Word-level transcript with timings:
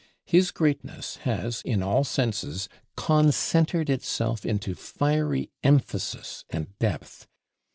His 0.25 0.49
greatness 0.49 1.17
has, 1.27 1.61
in 1.63 1.83
all 1.83 2.03
senses, 2.03 2.67
concentred 2.97 3.87
itself 3.87 4.47
into 4.47 4.73
fiery 4.73 5.51
emphasis 5.61 6.43
and 6.49 6.75
depth. 6.79 7.27